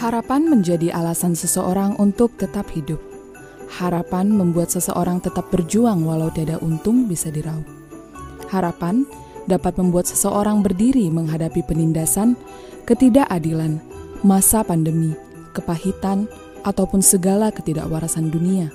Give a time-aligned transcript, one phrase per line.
[0.00, 2.96] Harapan menjadi alasan seseorang untuk tetap hidup.
[3.68, 7.68] Harapan membuat seseorang tetap berjuang walau tiada untung bisa diraup.
[8.48, 9.04] Harapan
[9.44, 12.32] dapat membuat seseorang berdiri menghadapi penindasan,
[12.88, 13.76] ketidakadilan,
[14.24, 15.12] masa pandemi,
[15.52, 16.32] kepahitan,
[16.64, 18.72] ataupun segala ketidakwarasan dunia.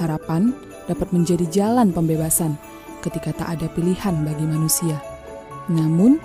[0.00, 0.56] Harapan
[0.88, 2.56] dapat menjadi jalan pembebasan
[3.04, 5.04] ketika tak ada pilihan bagi manusia.
[5.68, 6.16] Namun,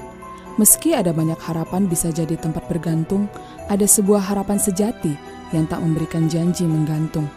[0.56, 3.28] meski ada banyak harapan bisa jadi tempat bergantung,
[3.68, 5.14] ada sebuah harapan sejati
[5.52, 7.28] yang tak memberikan janji menggantung.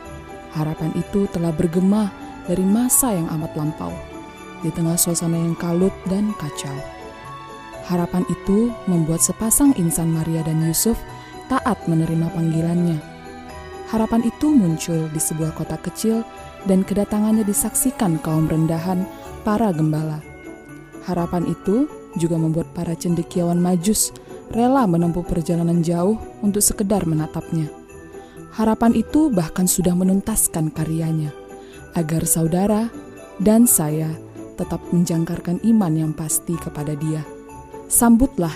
[0.54, 2.14] Harapan itu telah bergema
[2.46, 3.90] dari masa yang amat lampau,
[4.62, 6.74] di tengah suasana yang kalut dan kacau.
[7.84, 10.96] Harapan itu membuat sepasang insan Maria dan Yusuf
[11.52, 12.96] taat menerima panggilannya.
[13.92, 16.24] Harapan itu muncul di sebuah kota kecil
[16.64, 19.04] dan kedatangannya disaksikan kaum rendahan
[19.44, 20.24] para gembala.
[21.04, 21.84] Harapan itu
[22.16, 24.16] juga membuat para cendekiawan majus
[24.54, 27.66] rela menempuh perjalanan jauh untuk sekedar menatapnya.
[28.54, 31.34] Harapan itu bahkan sudah menuntaskan karyanya,
[31.98, 32.86] agar saudara
[33.42, 34.14] dan saya
[34.54, 37.26] tetap menjangkarkan iman yang pasti kepada dia.
[37.90, 38.54] Sambutlah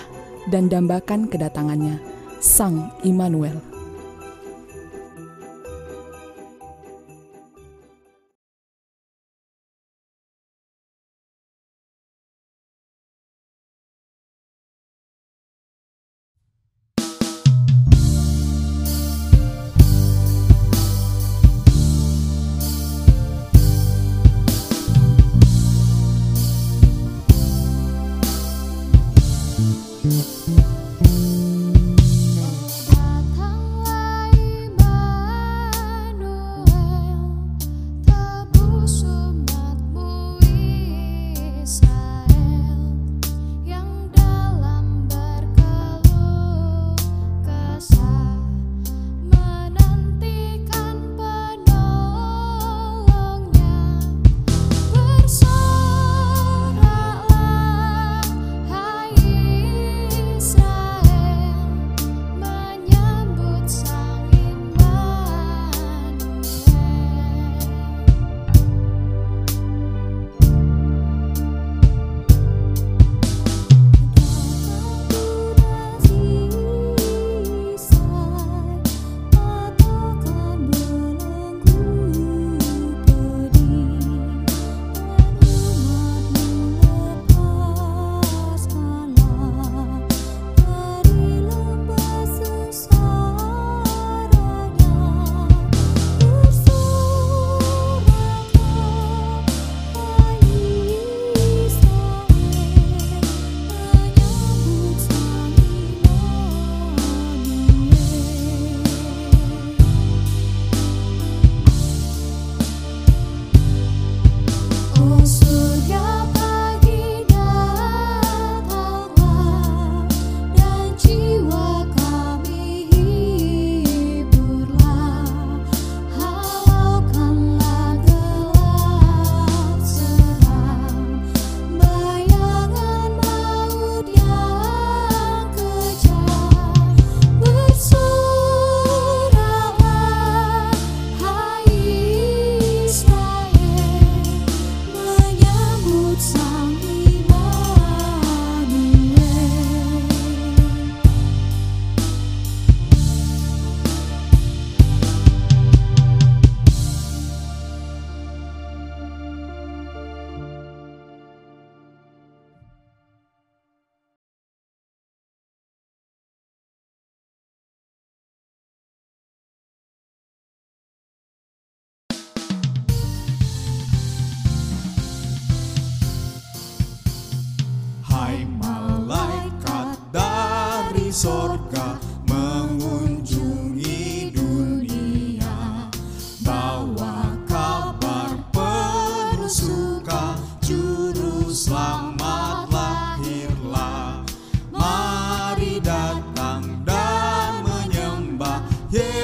[0.54, 1.98] dan dambakan kedatangannya,
[2.38, 3.58] Sang Immanuel.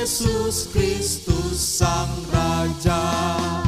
[0.04, 3.63] Yesus Kristus Sang Raja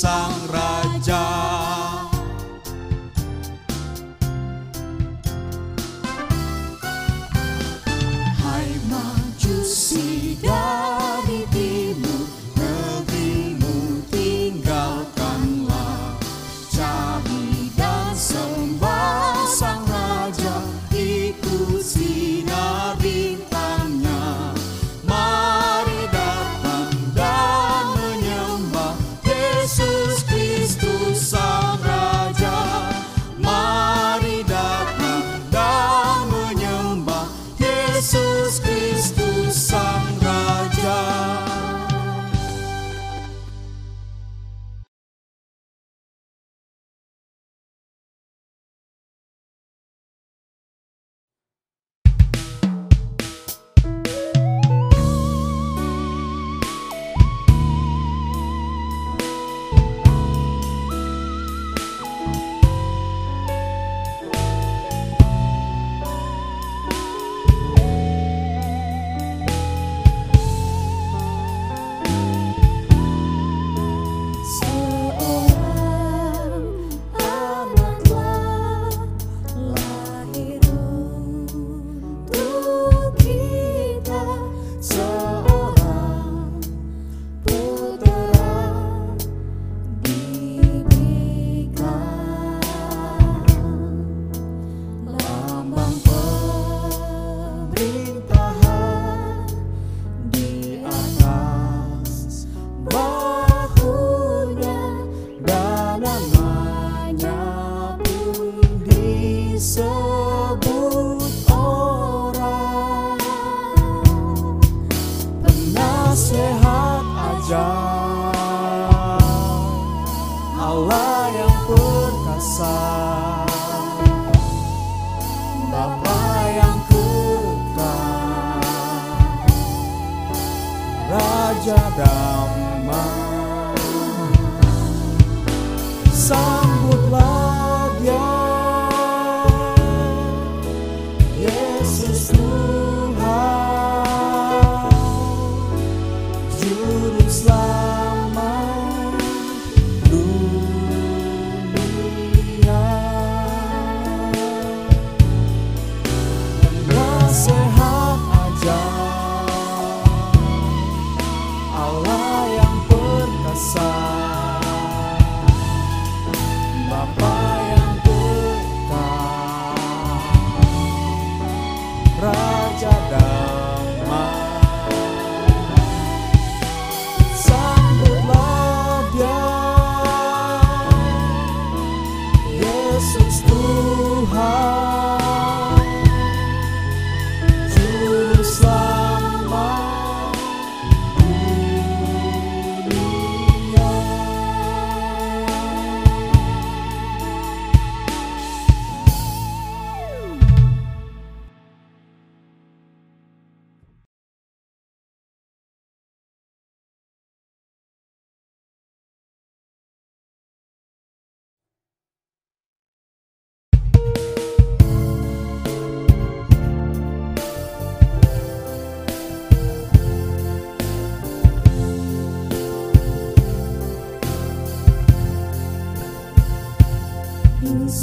[0.00, 1.79] Sang Raja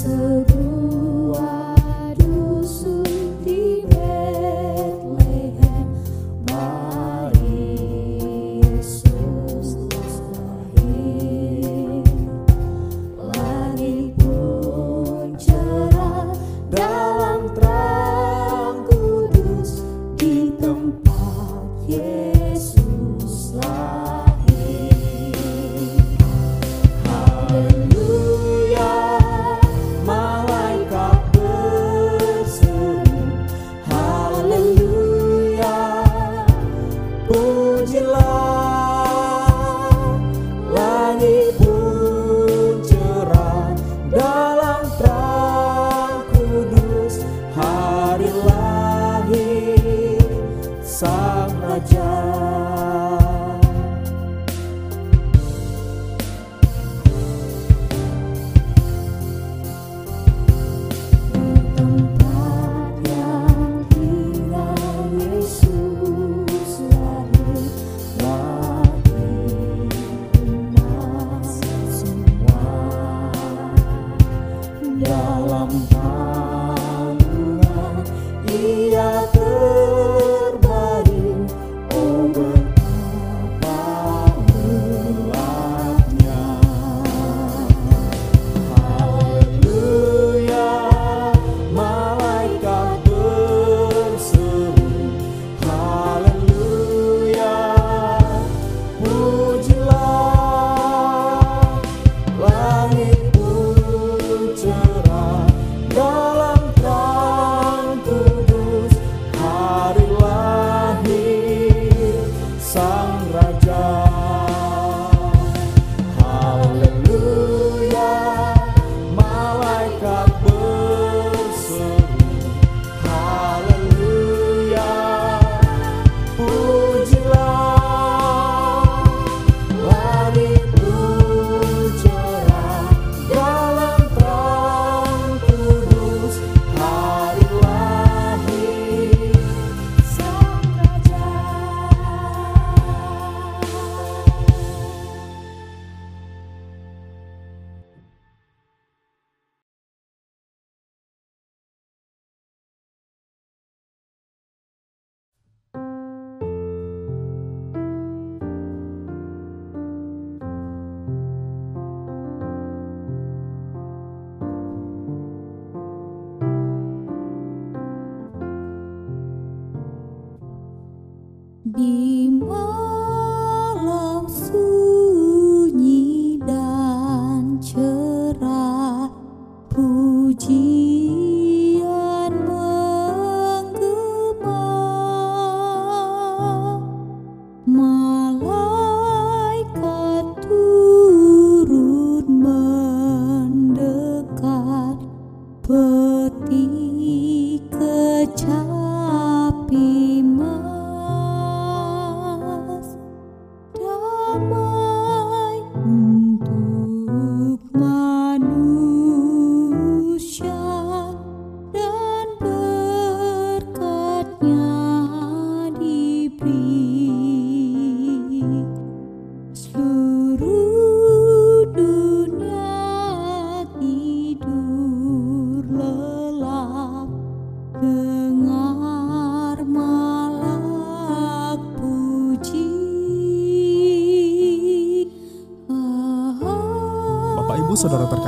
[0.04, 0.57] di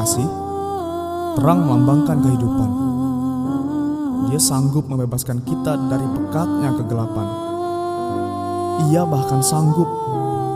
[0.09, 0.33] Terkasih,
[1.37, 2.69] terang melambangkan kehidupan.
[4.25, 7.27] Dia sanggup membebaskan kita dari pekatnya kegelapan.
[8.89, 9.85] Ia bahkan sanggup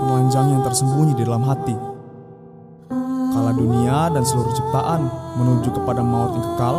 [0.01, 1.77] menelanjangi yang tersembunyi di dalam hati.
[3.29, 5.05] Kala dunia dan seluruh ciptaan
[5.37, 6.75] menuju kepada maut yang kekal,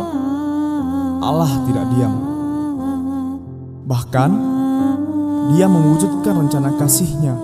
[1.23, 2.15] Allah tidak diam.
[3.87, 4.31] Bahkan,
[5.55, 7.39] dia mewujudkan rencana kasihnya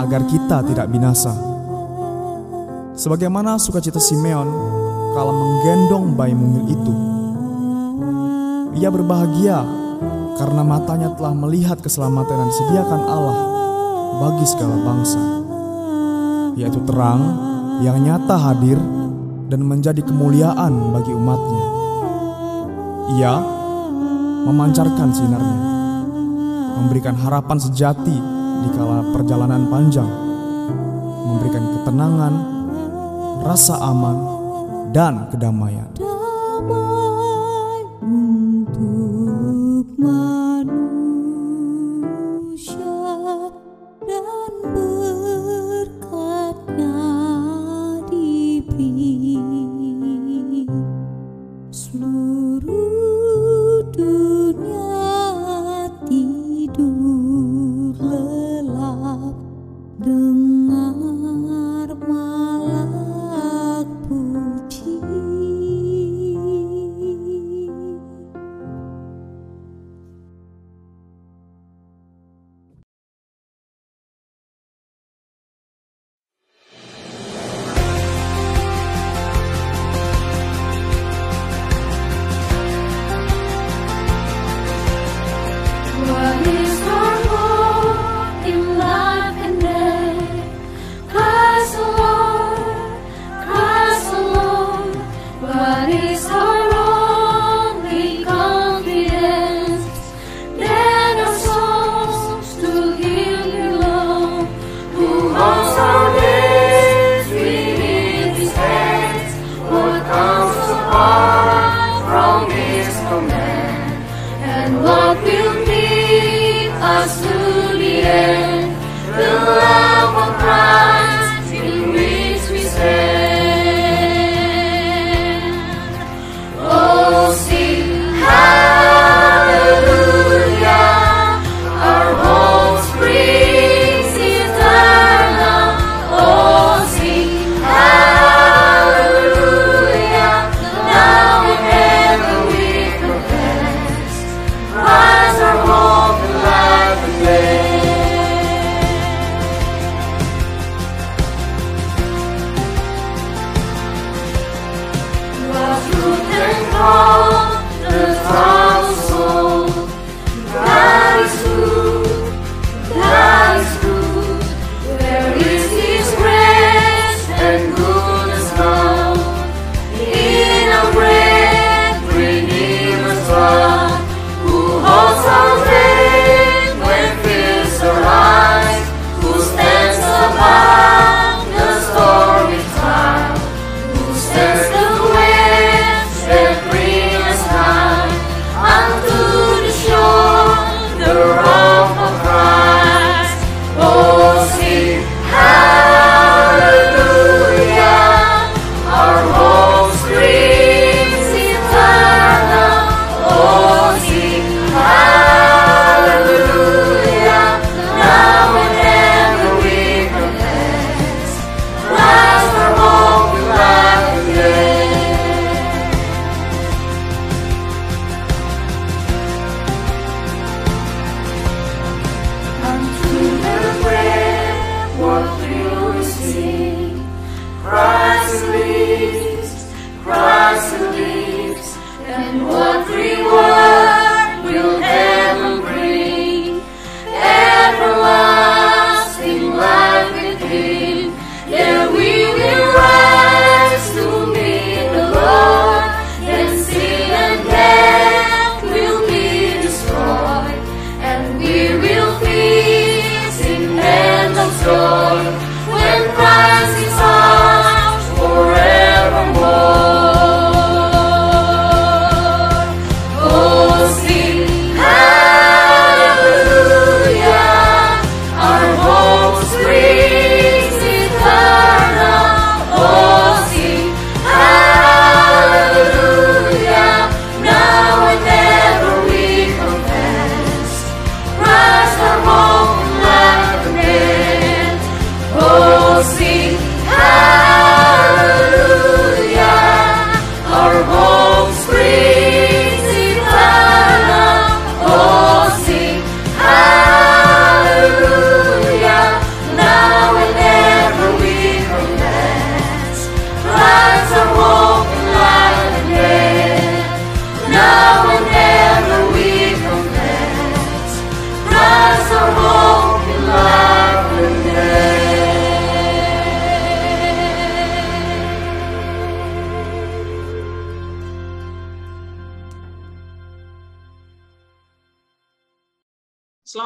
[0.00, 1.53] agar kita tidak binasa.
[3.04, 4.48] Sebagaimana sukacita Simeon
[5.12, 6.92] kala menggendong bayi mungil itu.
[8.80, 9.60] Ia berbahagia
[10.40, 13.38] karena matanya telah melihat keselamatan yang disediakan Allah
[14.24, 15.20] bagi segala bangsa,
[16.56, 17.20] yaitu terang
[17.84, 18.80] yang nyata hadir
[19.52, 21.64] dan menjadi kemuliaan bagi umatnya.
[23.20, 23.34] Ia
[24.48, 25.60] memancarkan sinarnya,
[26.80, 28.16] memberikan harapan sejati
[28.64, 30.08] di kala perjalanan panjang,
[31.28, 32.53] memberikan ketenangan,
[33.44, 34.16] rasa aman,
[34.90, 35.86] dan kedamaian.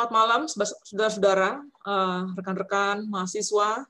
[0.09, 0.43] Selamat malam,
[0.89, 1.51] saudara-saudara,
[1.85, 3.85] eh, rekan-rekan, mahasiswa,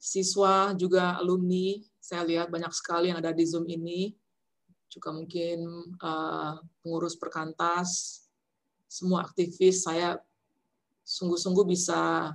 [0.00, 1.76] siswa, juga alumni.
[2.00, 4.16] Saya lihat banyak sekali yang ada di Zoom ini.
[4.88, 5.60] Juga mungkin
[5.92, 8.24] eh, pengurus perkantas,
[8.88, 9.84] semua aktivis.
[9.84, 10.16] Saya
[11.04, 12.32] sungguh-sungguh bisa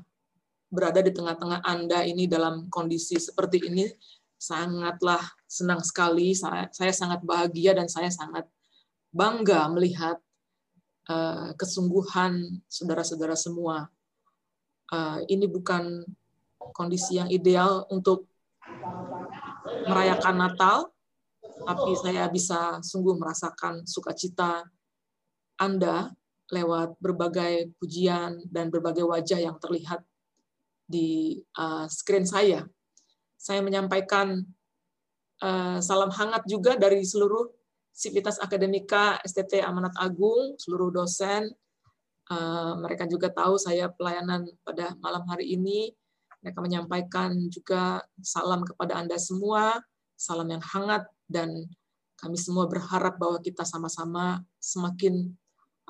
[0.69, 3.89] berada di tengah-tengah Anda ini dalam kondisi seperti ini.
[4.37, 6.37] Sangatlah senang sekali.
[6.37, 8.45] Saya, saya sangat bahagia dan saya sangat
[9.09, 10.21] bangga melihat
[11.09, 13.89] uh, kesungguhan saudara-saudara semua.
[14.89, 16.05] Uh, ini bukan
[16.73, 18.29] kondisi yang ideal untuk
[19.89, 20.77] merayakan Natal,
[21.41, 24.65] tapi saya bisa sungguh merasakan sukacita
[25.57, 26.13] Anda
[26.49, 30.01] lewat berbagai pujian dan berbagai wajah yang terlihat
[30.89, 32.65] di uh, screen saya.
[33.37, 34.45] Saya menyampaikan
[35.79, 37.47] salam hangat juga dari seluruh
[37.99, 41.51] Sivitas Akademika STT Amanat Agung, seluruh dosen.
[42.31, 45.91] Uh, mereka juga tahu saya pelayanan pada malam hari ini.
[46.39, 49.83] Mereka menyampaikan juga salam kepada Anda semua,
[50.15, 51.51] salam yang hangat, dan
[52.15, 55.35] kami semua berharap bahwa kita sama-sama semakin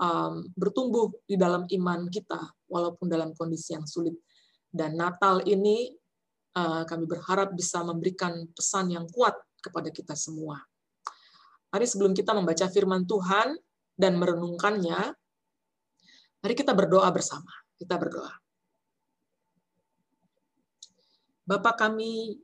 [0.02, 4.18] um, bertumbuh di dalam iman kita, walaupun dalam kondisi yang sulit.
[4.66, 5.94] Dan Natal ini
[6.58, 10.69] uh, kami berharap bisa memberikan pesan yang kuat kepada kita semua.
[11.70, 13.54] Mari sebelum kita membaca firman Tuhan
[13.94, 15.00] dan merenungkannya,
[16.42, 17.54] mari kita berdoa bersama.
[17.78, 18.34] Kita berdoa.
[21.46, 22.42] Bapak kami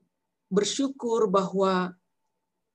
[0.49, 1.93] bersyukur bahwa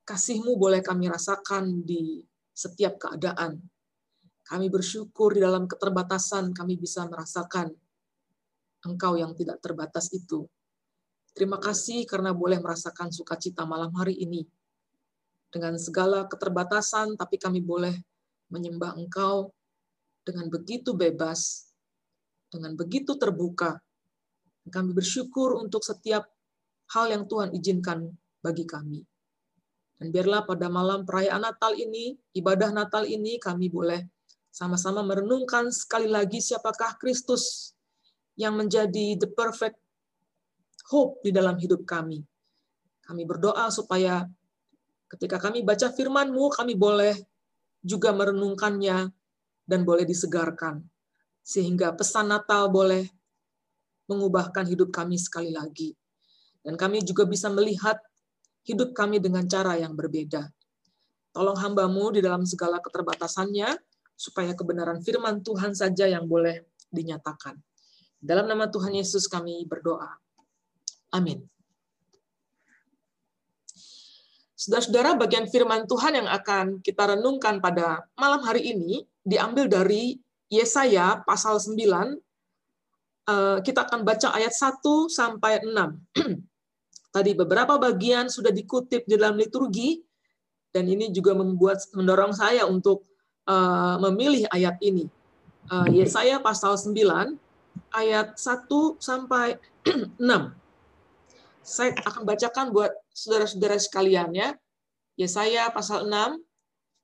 [0.07, 3.63] kasih-Mu boleh kami rasakan di setiap keadaan.
[4.43, 7.71] Kami bersyukur di dalam keterbatasan kami bisa merasakan
[8.81, 10.49] Engkau yang tidak terbatas itu.
[11.31, 14.43] Terima kasih karena boleh merasakan sukacita malam hari ini.
[15.51, 17.95] Dengan segala keterbatasan, tapi kami boleh
[18.55, 19.51] menyembah Engkau
[20.23, 21.71] dengan begitu bebas,
[22.51, 23.83] dengan begitu terbuka.
[24.71, 26.31] Kami bersyukur untuk setiap
[26.95, 28.07] hal yang Tuhan izinkan
[28.39, 29.03] bagi kami.
[30.01, 34.07] Dan biarlah pada malam perayaan Natal ini, ibadah Natal ini, kami boleh
[34.49, 37.75] sama-sama merenungkan sekali lagi siapakah Kristus
[38.35, 39.77] yang menjadi the perfect
[40.89, 42.25] hope di dalam hidup kami.
[43.05, 44.25] Kami berdoa supaya
[45.11, 47.19] ketika kami baca firman-Mu, kami boleh
[47.83, 49.11] juga merenungkannya
[49.67, 50.81] dan boleh disegarkan.
[51.43, 53.11] Sehingga pesan Natal boleh
[54.07, 55.95] mengubahkan hidup kami sekali lagi.
[56.63, 57.99] Dan kami juga bisa melihat
[58.67, 60.47] hidup kami dengan cara yang berbeda.
[61.31, 63.79] Tolong hambamu di dalam segala keterbatasannya,
[64.21, 67.57] supaya kebenaran firman Tuhan saja yang boleh dinyatakan.
[68.21, 70.13] Dalam nama Tuhan Yesus kami berdoa.
[71.17, 71.41] Amin.
[74.61, 80.21] Saudara-saudara, bagian firman Tuhan yang akan kita renungkan pada malam hari ini diambil dari
[80.53, 81.81] Yesaya pasal 9.
[83.25, 85.97] Eh, kita akan baca ayat 1 sampai 6.
[87.17, 90.05] Tadi beberapa bagian sudah dikutip di dalam liturgi,
[90.77, 93.09] dan ini juga membuat mendorong saya untuk
[93.49, 95.09] eh, memilih ayat ini.
[95.73, 96.93] Eh, Yesaya pasal 9
[97.97, 98.69] ayat 1
[99.01, 99.57] sampai
[100.21, 100.53] 6.
[101.65, 104.55] Saya akan bacakan buat saudara-saudara sekalian ya.
[105.19, 106.41] Yesaya pasal 6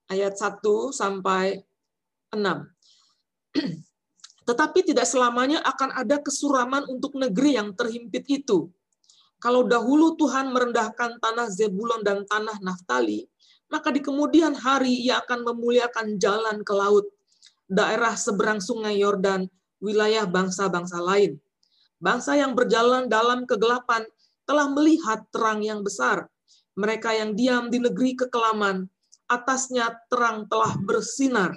[0.09, 0.63] ayat 1
[0.95, 1.61] sampai
[2.33, 2.41] 6.
[4.49, 8.71] Tetapi tidak selamanya akan ada kesuraman untuk negeri yang terhimpit itu.
[9.37, 13.29] Kalau dahulu Tuhan merendahkan tanah Zebulon dan tanah Naftali,
[13.69, 17.05] maka di kemudian hari ia akan memuliakan jalan ke laut,
[17.67, 19.51] daerah seberang sungai Yordan,
[19.83, 21.37] wilayah bangsa-bangsa lain.
[21.99, 24.07] Bangsa yang berjalan dalam kegelapan
[24.47, 26.31] telah melihat terang yang besar.
[26.79, 28.87] Mereka yang diam di negeri kekelaman,
[29.27, 31.53] atasnya terang telah bersinar.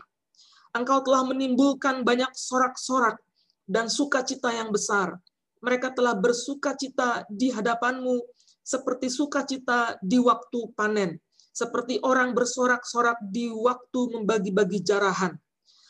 [0.73, 3.21] Engkau telah menimbulkan banyak sorak-sorak
[3.69, 5.17] dan sukacita yang besar.
[5.61, 8.21] Mereka telah bersukacita di hadapanmu
[8.63, 11.17] seperti sukacita di waktu panen,
[11.49, 15.33] seperti orang bersorak-sorak di waktu membagi-bagi jarahan.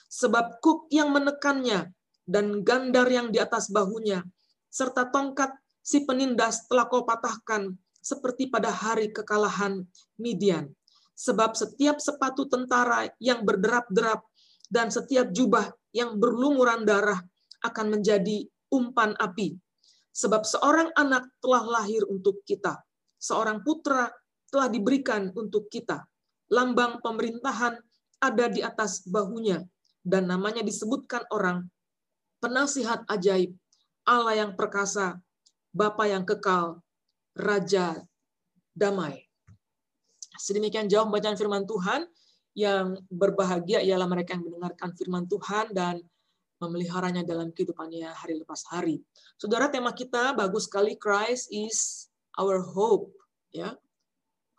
[0.09, 1.91] Sebab kuk yang menekannya
[2.25, 4.25] dan gandar yang di atas bahunya,
[4.71, 5.53] serta tongkat
[5.89, 9.81] si penindas telah kau patahkan seperti pada hari kekalahan
[10.21, 10.69] Midian.
[11.17, 14.21] Sebab setiap sepatu tentara yang berderap-derap
[14.69, 17.17] dan setiap jubah yang berlumuran darah
[17.65, 19.57] akan menjadi umpan api.
[20.13, 22.77] Sebab seorang anak telah lahir untuk kita,
[23.17, 24.13] seorang putra
[24.53, 26.05] telah diberikan untuk kita.
[26.53, 27.81] Lambang pemerintahan
[28.21, 29.65] ada di atas bahunya,
[30.05, 31.67] dan namanya disebutkan orang
[32.39, 33.53] penasihat ajaib,
[34.07, 35.19] Allah yang perkasa,
[35.69, 36.81] Bapa yang kekal,
[37.37, 38.01] Raja
[38.73, 39.21] damai.
[40.39, 42.09] Sedemikian jauh bacaan firman Tuhan,
[42.57, 46.01] yang berbahagia ialah mereka yang mendengarkan firman Tuhan dan
[46.59, 48.99] memeliharanya dalam kehidupannya hari lepas hari.
[49.39, 53.13] Saudara, tema kita bagus sekali, Christ is our hope.
[53.49, 53.73] Ya,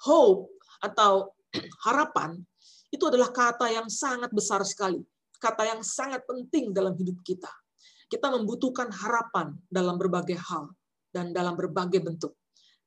[0.03, 1.37] Hope atau
[1.87, 2.41] harapan
[2.91, 5.03] itu adalah kata yang sangat besar sekali.
[5.41, 7.51] Kata yang sangat penting dalam hidup kita.
[8.11, 10.75] Kita membutuhkan harapan dalam berbagai hal
[11.11, 12.35] dan dalam berbagai bentuk.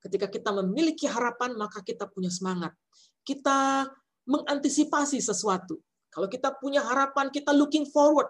[0.04, 2.76] Ketika kita memiliki harapan, maka kita punya semangat.
[3.24, 3.88] Kita
[4.28, 5.80] mengantisipasi sesuatu.
[6.12, 8.28] Kalau kita punya harapan, kita looking forward.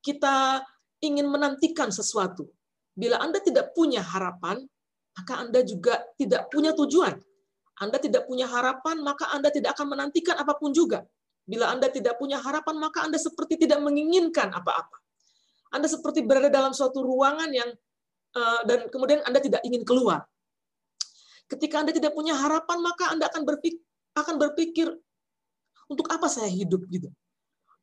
[0.00, 0.64] Kita
[1.04, 2.48] ingin menantikan sesuatu.
[2.96, 4.64] Bila Anda tidak punya harapan,
[5.14, 7.14] maka Anda juga tidak punya tujuan.
[7.82, 11.02] Anda tidak punya harapan, maka Anda tidak akan menantikan apa pun juga.
[11.44, 14.96] Bila Anda tidak punya harapan, maka Anda seperti tidak menginginkan apa-apa.
[15.74, 17.68] Anda seperti berada dalam suatu ruangan yang
[18.66, 20.26] dan kemudian Anda tidak ingin keluar.
[21.46, 23.80] Ketika Anda tidak punya harapan, maka Anda akan berpikir,
[24.16, 24.88] akan berpikir
[25.86, 27.12] untuk apa saya hidup gitu.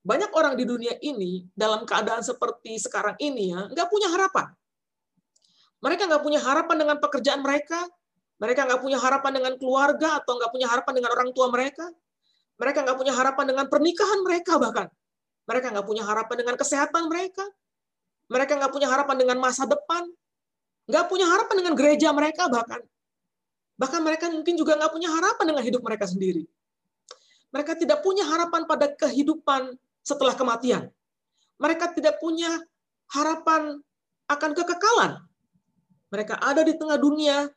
[0.02, 4.50] Banyak orang di dunia ini dalam keadaan seperti sekarang ini ya nggak punya harapan.
[5.82, 7.86] Mereka nggak punya harapan dengan pekerjaan mereka,
[8.42, 11.86] mereka nggak punya harapan dengan keluarga atau nggak punya harapan dengan orang tua mereka.
[12.58, 14.88] Mereka nggak punya harapan dengan pernikahan mereka bahkan.
[15.46, 17.46] Mereka nggak punya harapan dengan kesehatan mereka.
[18.30, 20.10] Mereka nggak punya harapan dengan masa depan.
[20.92, 22.84] Nggak punya harapan dengan gereja mereka bahkan.
[23.80, 26.44] Bahkan mereka mungkin juga nggak punya harapan dengan hidup mereka sendiri.
[27.56, 30.92] Mereka tidak punya harapan pada kehidupan setelah kematian.
[31.56, 32.60] Mereka tidak punya
[33.08, 33.80] harapan
[34.28, 35.12] akan kekekalan.
[36.12, 37.48] Mereka ada di tengah dunia,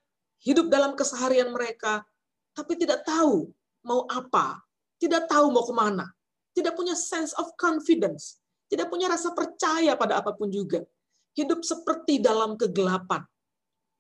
[0.47, 2.07] hidup dalam keseharian mereka,
[2.55, 3.51] tapi tidak tahu
[3.83, 4.63] mau apa,
[5.03, 6.07] tidak tahu mau ke mana,
[6.55, 8.39] tidak punya sense of confidence,
[8.71, 10.87] tidak punya rasa percaya pada apa pun juga.
[11.35, 13.23] Hidup seperti dalam kegelapan.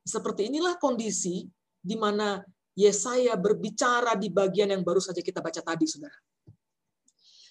[0.07, 1.44] Seperti inilah kondisi
[1.83, 2.38] di mana
[2.75, 6.14] Yesaya berbicara di bagian yang baru saja kita baca tadi, saudara.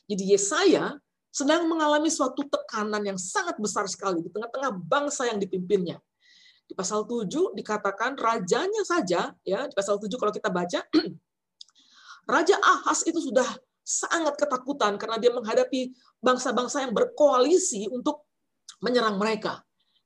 [0.03, 0.95] Jadi Yesaya
[1.33, 5.97] sedang mengalami suatu tekanan yang sangat besar sekali di tengah-tengah bangsa yang dipimpinnya.
[6.63, 10.79] Di pasal 7 dikatakan rajanya saja, ya di pasal 7 kalau kita baca,
[12.33, 13.47] Raja Ahas itu sudah
[13.83, 15.91] sangat ketakutan karena dia menghadapi
[16.23, 18.23] bangsa-bangsa yang berkoalisi untuk
[18.79, 19.59] menyerang mereka.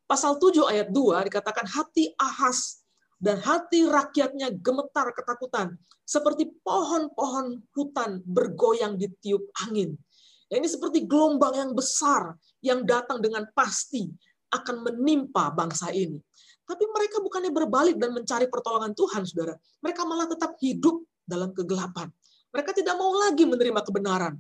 [0.08, 2.80] Pasal 7 ayat 2 dikatakan hati Ahas
[3.20, 5.76] dan hati rakyatnya gemetar ketakutan
[6.08, 10.00] seperti pohon-pohon hutan bergoyang di tiup angin.
[10.48, 14.08] Ya, ini seperti gelombang yang besar yang datang dengan pasti
[14.48, 16.24] akan menimpa bangsa ini.
[16.64, 19.60] Tapi mereka bukannya berbalik dan mencari pertolongan Tuhan, saudara.
[19.84, 22.08] Mereka malah tetap hidup dalam kegelapan.
[22.56, 24.40] Mereka tidak mau lagi menerima kebenaran.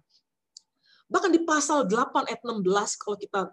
[1.12, 2.63] Bahkan di pasal 8 ayat 16,
[3.03, 3.51] kalau kita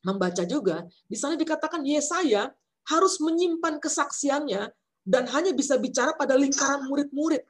[0.00, 2.48] membaca juga, di sana dikatakan Yesaya
[2.88, 4.72] harus menyimpan kesaksiannya
[5.04, 7.44] dan hanya bisa bicara pada lingkaran murid-murid.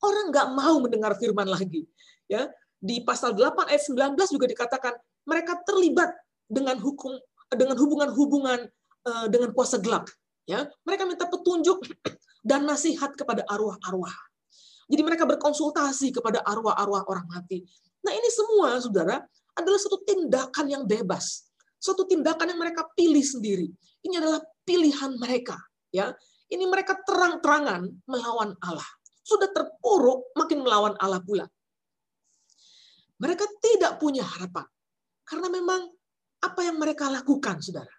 [0.00, 1.86] Orang nggak mau mendengar firman lagi.
[2.30, 2.46] Ya,
[2.78, 4.94] di pasal 8 ayat 19 juga dikatakan
[5.26, 6.14] mereka terlibat
[6.46, 7.18] dengan hukum
[7.50, 10.12] dengan hubungan-hubungan Eh, dengan kuasa gelap.
[10.44, 11.80] Ya, mereka minta petunjuk
[12.48, 14.12] dan nasihat kepada arwah-arwah.
[14.92, 17.64] Jadi mereka berkonsultasi kepada arwah-arwah orang mati.
[18.04, 19.24] Nah ini semua, saudara,
[19.56, 23.68] adalah satu tindakan yang bebas, suatu tindakan yang mereka pilih sendiri.
[24.04, 25.56] Ini adalah pilihan mereka.
[25.90, 26.14] Ya,
[26.50, 28.86] ini mereka terang-terangan melawan Allah.
[29.26, 31.46] Sudah terpuruk, makin melawan Allah pula.
[33.20, 34.66] Mereka tidak punya harapan.
[35.26, 35.86] Karena memang
[36.40, 37.92] apa yang mereka lakukan, saudara,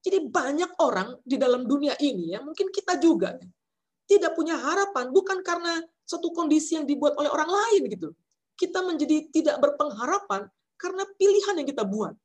[0.00, 3.36] jadi banyak orang di dalam dunia ini ya, mungkin kita juga
[4.08, 5.76] tidak punya harapan bukan karena
[6.08, 8.08] suatu kondisi yang dibuat oleh orang lain gitu.
[8.56, 10.48] Kita menjadi tidak berpengharapan
[10.80, 12.16] karena pilihan yang kita buat.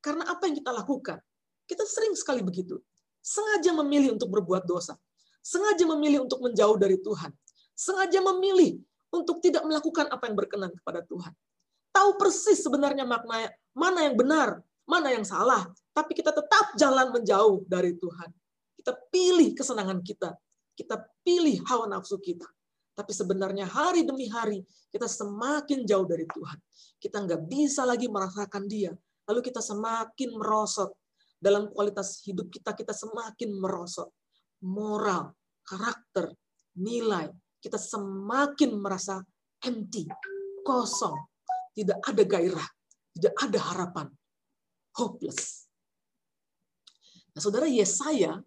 [0.00, 1.20] Karena apa yang kita lakukan.
[1.68, 2.80] Kita sering sekali begitu.
[3.20, 4.96] Sengaja memilih untuk berbuat dosa.
[5.44, 7.28] Sengaja memilih untuk menjauh dari Tuhan.
[7.76, 8.80] Sengaja memilih
[9.12, 11.32] untuk tidak melakukan apa yang berkenan kepada Tuhan.
[11.92, 17.64] Tahu persis sebenarnya makna mana yang benar, mana yang salah, tapi kita tetap jalan menjauh
[17.68, 18.30] dari Tuhan.
[18.76, 20.32] Kita pilih kesenangan kita,
[20.76, 22.46] kita pilih hawa nafsu kita.
[22.98, 24.58] Tapi sebenarnya hari demi hari
[24.90, 26.58] kita semakin jauh dari Tuhan.
[26.98, 28.90] Kita nggak bisa lagi merasakan Dia.
[29.30, 30.98] Lalu kita semakin merosot
[31.38, 32.74] dalam kualitas hidup kita.
[32.74, 34.10] Kita semakin merosot
[34.66, 35.30] moral,
[35.62, 36.34] karakter,
[36.74, 37.30] nilai.
[37.62, 39.22] Kita semakin merasa
[39.62, 40.06] empty,
[40.66, 41.14] kosong,
[41.74, 42.68] tidak ada gairah,
[43.14, 44.06] tidak ada harapan,
[44.98, 45.70] hopeless.
[47.34, 48.38] Nah, saudara Yesaya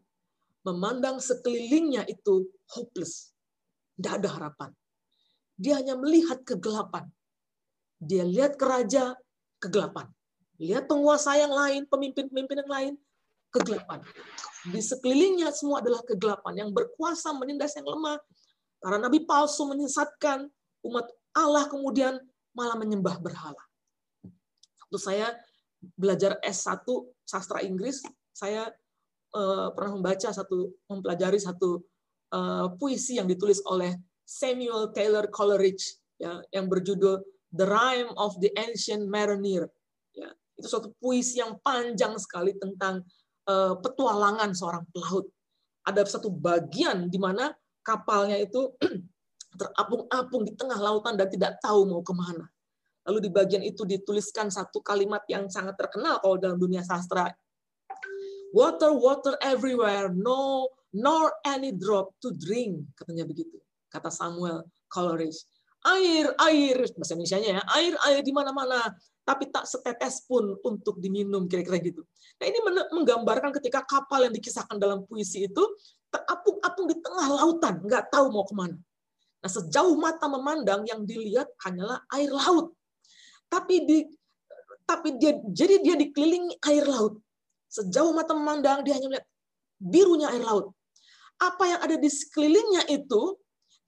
[0.67, 3.31] memandang sekelilingnya itu hopeless.
[4.01, 4.73] Tidak ada harapan.
[5.61, 7.05] Dia hanya melihat kegelapan.
[8.01, 9.13] Dia lihat keraja,
[9.61, 10.09] kegelapan.
[10.57, 12.93] Lihat penguasa yang lain, pemimpin-pemimpin yang lain,
[13.53, 14.01] kegelapan.
[14.65, 18.17] Di sekelilingnya semua adalah kegelapan yang berkuasa menindas yang lemah.
[18.81, 20.49] Para nabi palsu menyesatkan
[20.81, 21.05] umat
[21.37, 22.17] Allah kemudian
[22.57, 23.61] malah menyembah berhala.
[24.89, 25.27] Waktu saya
[25.93, 26.89] belajar S1
[27.21, 28.01] sastra Inggris,
[28.33, 28.65] saya
[29.37, 31.85] eh, pernah membaca satu mempelajari satu
[32.31, 37.19] eh, puisi yang ditulis oleh Samuel Taylor Coleridge ya, yang berjudul
[37.51, 39.67] The Rime of the Ancient Mariner.
[40.15, 43.03] Ya, itu suatu puisi yang panjang sekali tentang
[43.47, 45.27] eh, petualangan seorang pelaut.
[45.81, 48.71] Ada satu bagian di mana kapalnya itu
[49.59, 52.47] terapung-apung di tengah lautan dan tidak tahu mau ke mana.
[53.09, 57.33] Lalu di bagian itu dituliskan satu kalimat yang sangat terkenal kalau dalam dunia sastra.
[58.53, 63.59] Water, water everywhere, no, nor any drop to drink, katanya begitu.
[63.91, 65.43] Kata Samuel Coleridge.
[65.81, 68.93] Air, air, bahasa Indonesia-nya ya, air, air di mana-mana,
[69.25, 72.05] tapi tak setetes pun untuk diminum, kira-kira gitu.
[72.37, 72.59] Nah ini
[72.93, 75.63] menggambarkan ketika kapal yang dikisahkan dalam puisi itu
[76.13, 78.77] terapung-apung di tengah lautan, nggak tahu mau ke mana.
[79.41, 82.77] Nah sejauh mata memandang yang dilihat hanyalah air laut
[83.51, 83.97] tapi di
[84.87, 87.19] tapi dia jadi dia dikelilingi air laut.
[87.67, 89.27] Sejauh mata memandang dia hanya melihat
[89.75, 90.71] birunya air laut.
[91.41, 93.33] Apa yang ada di sekelilingnya itu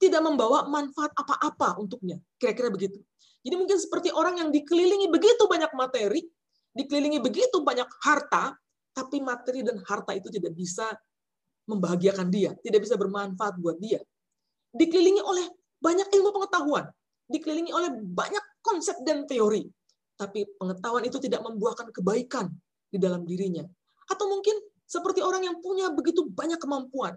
[0.02, 2.18] tidak membawa manfaat apa-apa untuknya.
[2.36, 2.98] Kira-kira begitu.
[3.46, 6.26] Jadi mungkin seperti orang yang dikelilingi begitu banyak materi,
[6.74, 8.56] dikelilingi begitu banyak harta,
[8.90, 10.90] tapi materi dan harta itu tidak bisa
[11.68, 14.00] membahagiakan dia, tidak bisa bermanfaat buat dia.
[14.74, 15.46] Dikelilingi oleh
[15.78, 16.88] banyak ilmu pengetahuan,
[17.28, 19.68] dikelilingi oleh banyak konsep dan teori,
[20.16, 22.48] tapi pengetahuan itu tidak membuahkan kebaikan
[22.88, 23.64] di dalam dirinya.
[24.08, 27.16] Atau mungkin seperti orang yang punya begitu banyak kemampuan,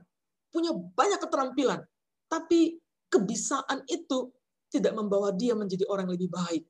[0.52, 1.82] punya banyak keterampilan,
[2.28, 4.32] tapi kebisaan itu
[4.68, 6.64] tidak membawa dia menjadi orang lebih baik.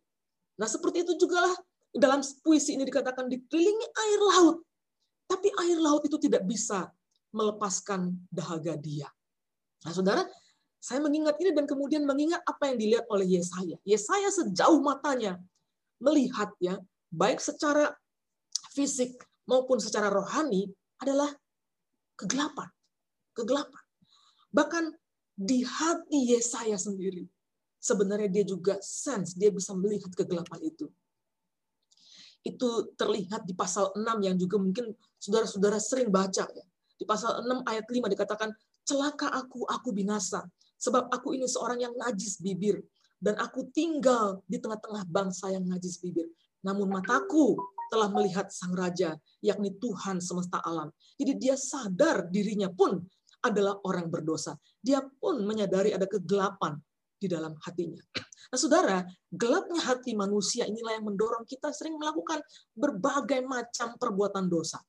[0.57, 1.55] Nah, seperti itu juga lah
[1.93, 4.57] dalam puisi ini dikatakan dikelilingi air laut.
[5.27, 6.87] Tapi air laut itu tidak bisa
[7.35, 9.09] melepaskan dahaga dia.
[9.83, 10.23] Nah, saudara,
[10.77, 13.75] saya mengingat ini dan kemudian mengingat apa yang dilihat oleh Yesaya.
[13.83, 15.41] Yesaya sejauh matanya
[15.99, 16.79] melihat ya,
[17.11, 17.91] baik secara
[18.71, 19.17] fisik
[19.49, 20.69] maupun secara rohani
[21.01, 21.33] adalah
[22.15, 22.69] kegelapan.
[23.37, 23.85] Kegelapan.
[24.49, 24.85] Bahkan
[25.37, 27.29] di hati Yesaya sendiri,
[27.77, 30.89] sebenarnya dia juga sense, dia bisa melihat kegelapan itu.
[32.41, 36.65] Itu terlihat di pasal 6 yang juga mungkin saudara-saudara sering baca ya.
[36.97, 38.49] Di pasal 6 ayat 5 dikatakan,
[38.81, 40.41] celaka aku, aku binasa.
[40.81, 42.81] Sebab aku ini seorang yang najis bibir,
[43.17, 46.29] dan aku tinggal di tengah-tengah bangsa yang najis bibir.
[46.61, 47.57] Namun mataku
[47.89, 50.93] telah melihat sang raja, yakni Tuhan semesta alam.
[51.17, 53.01] Jadi dia sadar dirinya pun
[53.43, 54.57] adalah orang berdosa.
[54.81, 56.77] Dia pun menyadari ada kegelapan
[57.17, 58.01] di dalam hatinya.
[58.47, 62.39] Nah, saudara, gelapnya hati manusia inilah yang mendorong kita sering melakukan
[62.71, 64.79] berbagai macam perbuatan dosa.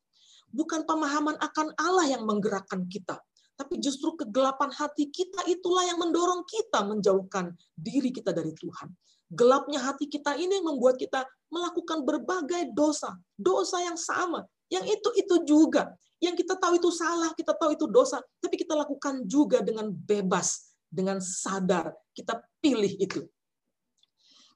[0.46, 3.18] Bukan pemahaman akan Allah yang menggerakkan kita,
[3.58, 8.94] tapi justru kegelapan hati kita itulah yang mendorong kita menjauhkan diri kita dari Tuhan.
[9.34, 13.18] Gelapnya hati kita ini yang membuat kita melakukan berbagai dosa.
[13.34, 14.46] Dosa yang sama.
[14.70, 15.90] Yang itu-itu juga.
[16.18, 18.18] Yang kita tahu itu salah, kita tahu itu dosa.
[18.42, 20.74] Tapi kita lakukan juga dengan bebas.
[20.90, 21.94] Dengan sadar.
[22.10, 23.22] Kita pilih itu.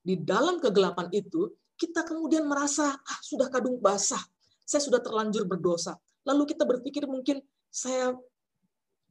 [0.02, 4.20] Di dalam kegelapan itu, kita kemudian merasa, ah sudah kadung basah.
[4.66, 5.94] Saya sudah terlanjur berdosa.
[6.26, 8.14] Lalu kita berpikir mungkin saya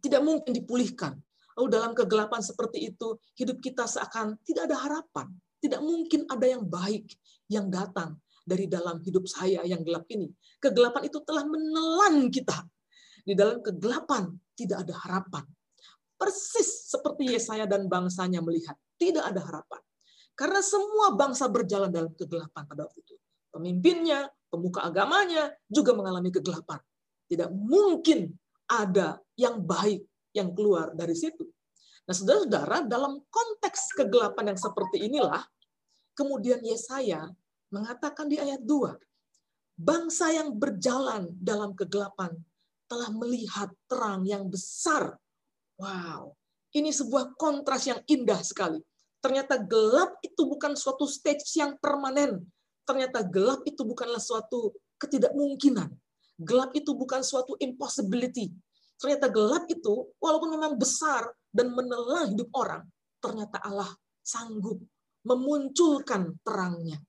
[0.03, 1.15] tidak mungkin dipulihkan.
[1.55, 5.27] Lalu dalam kegelapan seperti itu, hidup kita seakan tidak ada harapan.
[5.61, 7.11] Tidak mungkin ada yang baik
[7.47, 8.17] yang datang
[8.51, 10.27] dari dalam hidup saya yang gelap ini.
[10.59, 12.67] Kegelapan itu telah menelan kita.
[13.23, 14.27] Di dalam kegelapan
[14.59, 15.47] tidak ada harapan.
[16.19, 18.75] Persis seperti Yesaya dan bangsanya melihat.
[18.99, 19.79] Tidak ada harapan.
[20.35, 23.15] Karena semua bangsa berjalan dalam kegelapan pada waktu itu.
[23.51, 26.79] Pemimpinnya, pemuka agamanya juga mengalami kegelapan.
[27.31, 28.35] Tidak mungkin
[28.67, 30.03] ada yang baik
[30.35, 31.47] yang keluar dari situ.
[32.07, 35.43] Nah, saudara-saudara, dalam konteks kegelapan yang seperti inilah,
[36.15, 37.27] kemudian Yesaya
[37.71, 38.95] mengatakan di ayat 2,
[39.79, 42.35] bangsa yang berjalan dalam kegelapan
[42.91, 45.15] telah melihat terang yang besar.
[45.79, 46.35] Wow,
[46.75, 48.77] ini sebuah kontras yang indah sekali.
[49.23, 52.43] Ternyata gelap itu bukan suatu stage yang permanen.
[52.83, 55.89] Ternyata gelap itu bukanlah suatu ketidakmungkinan.
[56.41, 58.51] Gelap itu bukan suatu impossibility.
[58.97, 62.85] Ternyata gelap itu, walaupun memang besar dan menelan hidup orang,
[63.17, 63.89] ternyata Allah
[64.21, 64.77] sanggup
[65.25, 67.01] memunculkan terangnya.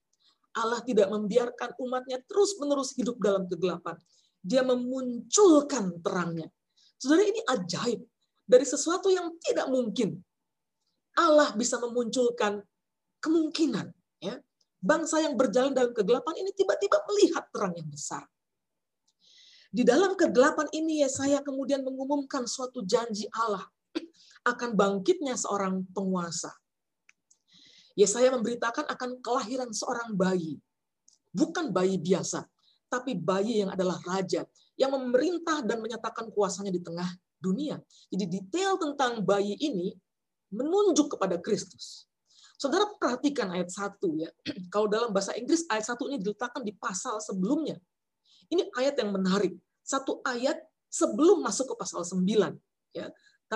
[0.53, 3.97] Allah tidak membiarkan umatnya terus-menerus hidup dalam kegelapan.
[4.43, 6.49] Dia memunculkan terangnya.
[7.01, 8.01] Saudara, ini ajaib.
[8.43, 10.21] Dari sesuatu yang tidak mungkin,
[11.17, 12.61] Allah bisa memunculkan
[13.23, 13.87] kemungkinan.
[14.21, 14.39] Ya,
[14.83, 18.27] Bangsa yang berjalan dalam kegelapan ini tiba-tiba melihat terang yang besar.
[19.73, 23.63] Di dalam kegelapan ini Yesaya kemudian mengumumkan suatu janji Allah
[24.53, 26.51] akan bangkitnya seorang penguasa.
[27.99, 30.59] Yesaya memberitakan akan kelahiran seorang bayi.
[31.33, 32.45] bukan bayi biasa,
[32.93, 34.45] tapi bayi yang adalah raja,
[34.77, 37.09] yang memerintah dan menyatakan kuasanya di tengah
[37.41, 37.81] dunia.
[38.13, 39.97] Jadi detail tentang bayi ini
[40.53, 42.05] menunjuk kepada Kristus.
[42.61, 44.31] Saudara perhatikan ayat 1 ya.
[44.73, 47.75] Kalau dalam bahasa Inggris ayat 1 ini diletakkan di pasal sebelumnya.
[48.53, 49.57] Ini ayat yang menarik.
[49.83, 50.61] Satu ayat
[50.93, 52.23] sebelum masuk ke pasal 9
[52.95, 53.11] ya.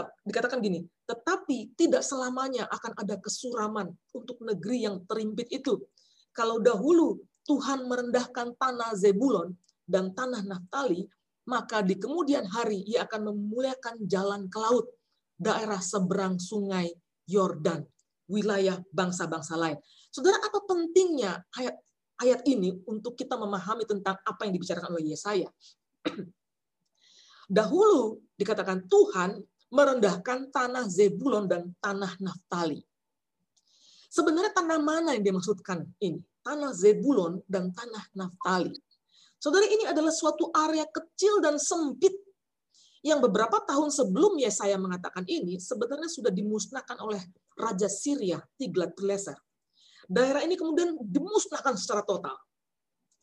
[0.05, 5.81] Dikatakan gini, tetapi tidak selamanya akan ada kesuraman untuk negeri yang terimpit itu.
[6.37, 7.17] Kalau dahulu
[7.49, 9.57] Tuhan merendahkan tanah Zebulon
[9.89, 11.09] dan tanah Naftali,
[11.49, 14.85] maka di kemudian hari ia akan memuliakan jalan ke laut,
[15.39, 16.93] daerah seberang sungai
[17.25, 17.87] Yordan,
[18.29, 19.79] wilayah bangsa-bangsa lain.
[20.13, 21.77] Saudara, apa pentingnya ayat
[22.21, 25.49] ayat ini untuk kita memahami tentang apa yang dibicarakan oleh Yesaya?
[27.47, 29.39] Dahulu dikatakan Tuhan
[29.71, 32.81] merendahkan tanah Zebulon dan tanah Naftali.
[34.07, 36.23] Sebenarnya tanah mana yang dimaksudkan ini?
[36.41, 38.73] Tanah Zebulon dan tanah Naftali.
[39.37, 42.15] Saudara, ini adalah suatu area kecil dan sempit
[43.05, 47.23] yang beberapa tahun sebelum Yesaya mengatakan ini sebenarnya sudah dimusnahkan oleh
[47.55, 49.37] Raja Syria Tiglat-Pileser.
[50.07, 52.35] Daerah ini kemudian dimusnahkan secara total.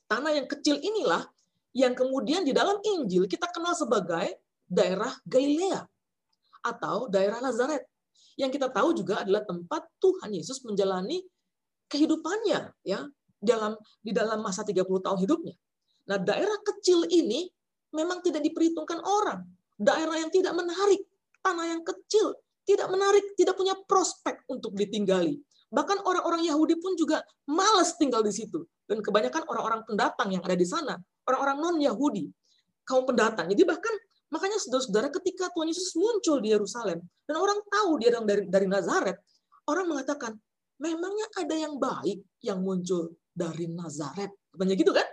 [0.07, 1.23] Tanah yang kecil inilah
[1.73, 4.39] yang kemudian di dalam Injil kita kenal sebagai
[4.69, 5.83] daerah Galilea
[6.63, 7.83] atau daerah Nazaret.
[8.39, 11.21] Yang kita tahu juga adalah tempat Tuhan Yesus menjalani
[11.91, 13.05] kehidupannya ya
[13.37, 15.53] dalam di dalam masa 30 tahun hidupnya.
[16.09, 17.45] Nah, daerah kecil ini
[17.93, 19.45] memang tidak diperhitungkan orang.
[19.77, 21.03] Daerah yang tidak menarik,
[21.43, 22.33] tanah yang kecil,
[22.63, 25.37] tidak menarik, tidak punya prospek untuk ditinggali.
[25.73, 28.63] Bahkan orang-orang Yahudi pun juga malas tinggal di situ.
[28.85, 32.29] Dan kebanyakan orang-orang pendatang yang ada di sana, orang-orang non-Yahudi,
[32.85, 33.49] kaum pendatang.
[33.49, 33.93] Jadi bahkan
[34.33, 39.21] makanya saudara-saudara ketika Tuhan Yesus muncul di Yerusalem, dan orang tahu dia dari, dari Nazaret,
[39.69, 40.33] orang mengatakan,
[40.81, 44.33] memangnya ada yang baik yang muncul dari Nazaret.
[44.49, 45.05] Banyak gitu kan?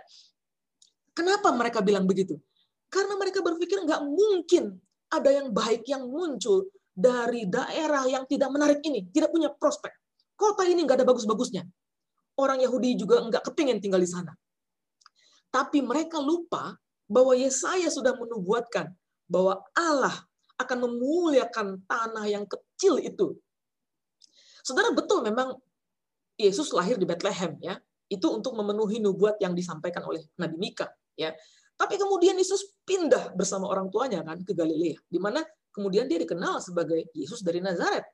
[1.13, 2.41] Kenapa mereka bilang begitu?
[2.89, 4.75] Karena mereka berpikir nggak mungkin
[5.13, 9.93] ada yang baik yang muncul dari daerah yang tidak menarik ini, tidak punya prospek.
[10.35, 11.63] Kota ini nggak ada bagus-bagusnya.
[12.41, 14.33] Orang Yahudi juga nggak kepingin tinggal di sana.
[15.51, 16.73] Tapi mereka lupa
[17.11, 18.87] bahwa Yesaya sudah menubuatkan
[19.31, 20.27] bahwa Allah
[20.59, 23.39] akan memuliakan tanah yang kecil itu.
[24.61, 25.55] Saudara betul memang
[26.35, 27.79] Yesus lahir di Bethlehem ya.
[28.11, 31.31] Itu untuk memenuhi nubuat yang disampaikan oleh Nabi Mika ya.
[31.79, 35.41] Tapi kemudian Yesus pindah bersama orang tuanya kan ke Galilea, di mana
[35.73, 38.05] kemudian dia dikenal sebagai Yesus dari Nazaret.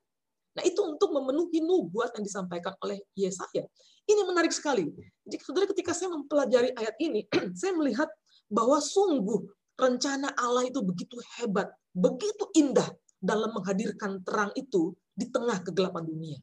[0.55, 3.68] Nah, itu untuk memenuhi nubuat yang disampaikan oleh Yesaya.
[4.07, 4.89] Ini menarik sekali.
[5.22, 7.28] Jadi, saudara, ketika saya mempelajari ayat ini,
[7.59, 8.07] saya melihat
[8.47, 9.43] bahwa sungguh
[9.78, 12.89] rencana Allah itu begitu hebat, begitu indah
[13.21, 16.38] dalam menghadirkan terang itu di tengah kegelapan dunia.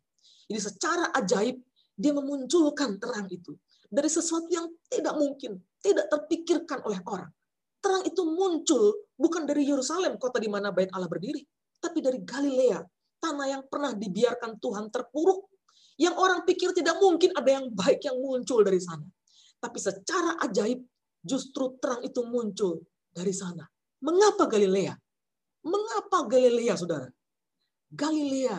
[0.46, 1.58] Jadi, secara ajaib,
[1.94, 3.54] dia memunculkan terang itu
[3.90, 7.30] dari sesuatu yang tidak mungkin, tidak terpikirkan oleh orang.
[7.78, 11.44] Terang itu muncul bukan dari Yerusalem, kota di mana bait Allah berdiri,
[11.78, 12.80] tapi dari Galilea,
[13.22, 15.46] tanah yang pernah dibiarkan Tuhan terpuruk,
[16.00, 19.06] yang orang pikir tidak mungkin ada yang baik yang muncul dari sana.
[19.62, 20.82] Tapi secara ajaib,
[21.22, 22.82] justru terang itu muncul
[23.14, 23.62] dari sana.
[24.02, 24.92] Mengapa Galilea?
[25.64, 27.08] Mengapa Galilea, saudara?
[27.88, 28.58] Galilea,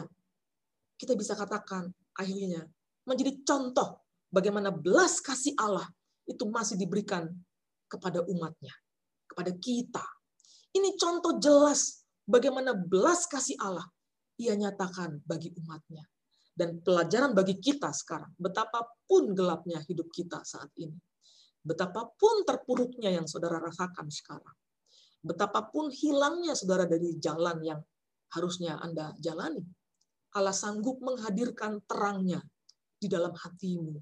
[0.95, 2.63] kita bisa katakan akhirnya
[3.03, 3.99] menjadi contoh
[4.31, 5.85] bagaimana belas kasih Allah
[6.25, 7.27] itu masih diberikan
[7.85, 8.73] kepada umatnya,
[9.29, 10.05] kepada kita.
[10.73, 13.85] Ini contoh jelas bagaimana belas kasih Allah
[14.39, 16.03] ia nyatakan bagi umatnya.
[16.55, 20.95] Dan pelajaran bagi kita sekarang, betapapun gelapnya hidup kita saat ini.
[21.65, 24.55] Betapapun terpuruknya yang saudara rasakan sekarang.
[25.25, 27.81] Betapapun hilangnya saudara dari jalan yang
[28.37, 29.65] harusnya Anda jalani.
[30.37, 32.43] Allah sanggup menghadirkan terangnya
[33.01, 33.97] di dalam hatimu,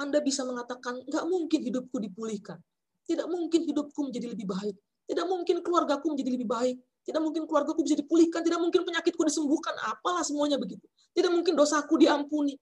[0.00, 2.56] anda bisa mengatakan, nggak mungkin hidupku dipulihkan.
[3.04, 4.72] Tidak mungkin hidupku menjadi lebih baik.
[5.04, 6.76] Tidak mungkin keluargaku menjadi lebih baik.
[7.04, 8.40] Tidak mungkin keluargaku bisa dipulihkan.
[8.40, 9.76] Tidak mungkin penyakitku disembuhkan.
[9.76, 10.88] Apalah semuanya begitu.
[11.12, 12.56] Tidak mungkin dosaku diampuni.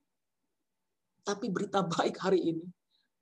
[1.23, 2.65] Tapi berita baik hari ini,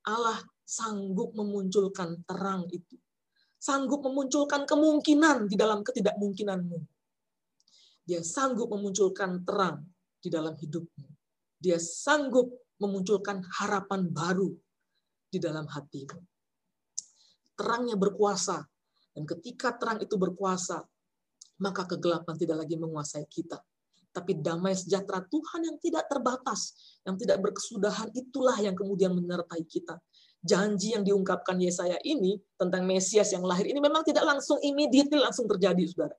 [0.06, 2.98] Allah sanggup memunculkan terang itu.
[3.56, 6.78] Sanggup memunculkan kemungkinan di dalam ketidakmungkinanmu.
[8.06, 9.86] Dia sanggup memunculkan terang
[10.18, 11.06] di dalam hidupmu.
[11.56, 12.50] Dia sanggup
[12.82, 14.52] memunculkan harapan baru
[15.30, 16.20] di dalam hatimu.
[17.56, 18.60] Terangnya berkuasa,
[19.16, 20.84] dan ketika terang itu berkuasa,
[21.64, 23.56] maka kegelapan tidak lagi menguasai kita.
[24.12, 29.96] Tapi damai sejahtera Tuhan yang tidak terbatas, yang tidak berkesudahan, itulah yang kemudian menyertai kita.
[30.46, 35.50] Janji yang diungkapkan Yesaya ini tentang Mesias yang lahir ini memang tidak langsung immediately langsung
[35.50, 36.14] terjadi, saudara.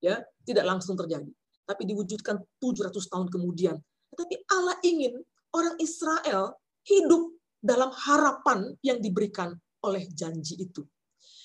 [0.00, 1.28] Ya, tidak langsung terjadi.
[1.68, 3.76] Tapi diwujudkan 700 tahun kemudian.
[4.16, 5.20] Tetapi Allah ingin
[5.52, 6.56] orang Israel
[6.88, 9.52] hidup dalam harapan yang diberikan
[9.84, 10.86] oleh janji itu.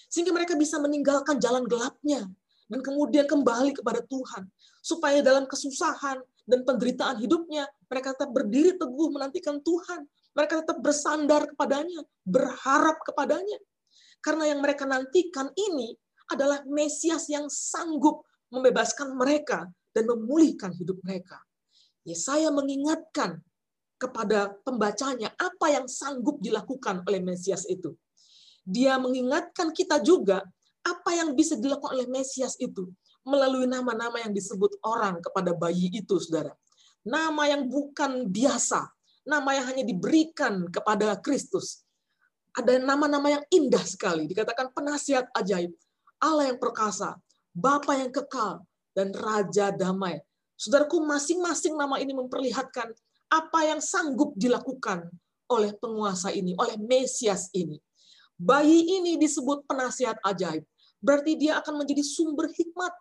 [0.07, 2.29] Sehingga mereka bisa meninggalkan jalan gelapnya
[2.69, 4.47] dan kemudian kembali kepada Tuhan.
[4.83, 10.05] Supaya dalam kesusahan dan penderitaan hidupnya, mereka tetap berdiri teguh menantikan Tuhan.
[10.33, 13.59] Mereka tetap bersandar kepadanya, berharap kepadanya.
[14.23, 15.93] Karena yang mereka nantikan ini
[16.31, 21.37] adalah Mesias yang sanggup membebaskan mereka dan memulihkan hidup mereka.
[22.03, 23.39] Yesaya mengingatkan
[24.01, 27.95] kepada pembacanya apa yang sanggup dilakukan oleh Mesias itu.
[28.63, 30.43] Dia mengingatkan kita juga
[30.83, 32.91] apa yang bisa dilakukan oleh Mesias itu
[33.23, 36.51] melalui nama-nama yang disebut orang kepada bayi itu, saudara.
[37.07, 38.83] Nama yang bukan biasa,
[39.23, 41.83] nama yang hanya diberikan kepada Kristus.
[42.53, 45.73] Ada nama-nama yang indah sekali, dikatakan penasihat ajaib,
[46.21, 47.17] Allah yang perkasa,
[47.49, 48.61] Bapa yang kekal,
[48.93, 50.21] dan Raja damai.
[50.53, 52.93] Saudaraku, masing-masing nama ini memperlihatkan
[53.33, 55.09] apa yang sanggup dilakukan
[55.49, 57.81] oleh penguasa ini, oleh Mesias ini.
[58.37, 60.61] Bayi ini disebut penasihat ajaib.
[61.01, 62.93] Berarti dia akan menjadi sumber hikmat.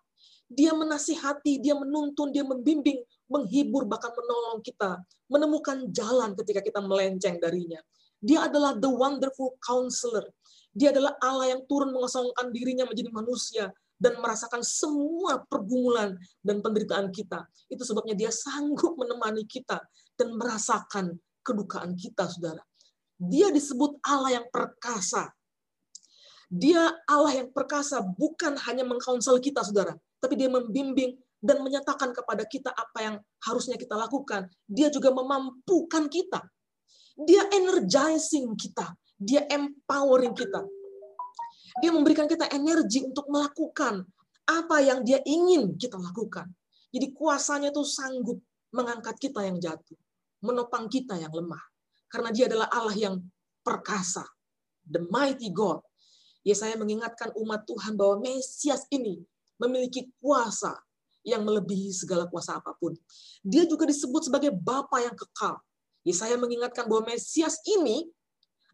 [0.52, 3.00] Dia menasihati, dia menuntun, dia membimbing,
[3.32, 5.00] menghibur, bahkan menolong kita.
[5.32, 7.80] Menemukan jalan ketika kita melenceng darinya.
[8.20, 10.28] Dia adalah the wonderful counselor.
[10.76, 13.64] Dia adalah Allah yang turun mengosongkan dirinya menjadi manusia
[14.02, 17.46] dan merasakan semua pergumulan dan penderitaan kita.
[17.70, 19.78] Itu sebabnya dia sanggup menemani kita
[20.18, 22.62] dan merasakan kedukaan kita, saudara.
[23.14, 25.30] Dia disebut Allah yang perkasa.
[26.50, 32.46] Dia Allah yang perkasa bukan hanya mengkonsel kita, saudara, tapi dia membimbing dan menyatakan kepada
[32.46, 34.46] kita apa yang harusnya kita lakukan.
[34.70, 36.38] Dia juga memampukan kita.
[37.18, 38.94] Dia energizing kita.
[39.18, 40.62] Dia empowering kita.
[41.82, 44.06] Dia memberikan kita energi untuk melakukan
[44.46, 46.46] apa yang dia ingin kita lakukan.
[46.94, 48.38] Jadi kuasanya itu sanggup
[48.70, 49.98] mengangkat kita yang jatuh.
[50.46, 51.60] Menopang kita yang lemah.
[52.06, 53.14] Karena dia adalah Allah yang
[53.66, 54.22] perkasa.
[54.86, 55.82] The mighty God.
[56.42, 59.22] Ya saya mengingatkan umat Tuhan bahwa Mesias ini
[59.62, 60.74] memiliki kuasa
[61.22, 62.94] yang melebihi segala kuasa apa pun.
[63.42, 65.58] Dia juga disebut sebagai Bapa yang kekal.
[66.02, 68.10] Yesaya mengingatkan bahwa Mesias ini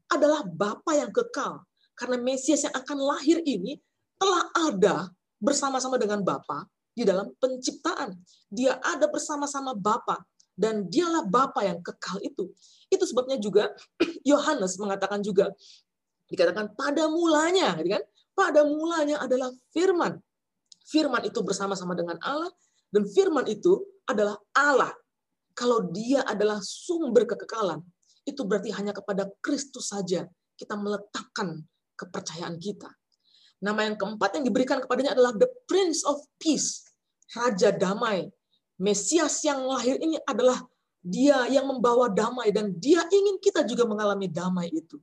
[0.08, 1.60] adalah Bapa yang kekal.
[1.92, 3.76] Karena Mesias yang akan lahir ini
[4.16, 4.96] telah ada
[5.38, 8.16] bersama-sama dengan Bapa di dalam penciptaan.
[8.50, 10.18] Dia ada bersama-sama Bapa
[10.58, 12.50] dan dialah Bapa yang kekal itu.
[12.90, 13.70] Itu sebabnya juga
[14.30, 15.54] Yohanes mengatakan juga
[16.28, 18.04] dikatakan pada mulanya, gitu kan?
[18.34, 20.18] Pada mulanya adalah firman.
[20.88, 22.48] Firman itu bersama-sama dengan Allah
[22.88, 24.96] dan firman itu adalah Allah
[25.58, 27.82] kalau dia adalah sumber kekekalan,
[28.22, 30.22] itu berarti hanya kepada Kristus saja
[30.54, 31.66] kita meletakkan
[31.98, 32.86] kepercayaan kita.
[33.58, 36.86] Nama yang keempat yang diberikan kepadanya adalah the Prince of Peace,
[37.34, 38.30] Raja Damai.
[38.78, 40.62] Mesias yang lahir ini adalah
[41.02, 45.02] dia yang membawa damai dan dia ingin kita juga mengalami damai itu.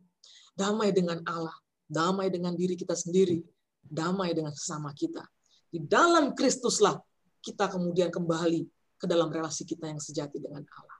[0.55, 1.51] Damai dengan Allah,
[1.83, 3.43] damai dengan diri kita sendiri,
[3.83, 5.27] damai dengan sesama kita.
[5.75, 6.95] Di dalam Kristuslah
[7.43, 8.63] kita kemudian kembali
[8.95, 10.97] ke dalam relasi kita yang sejati dengan Allah.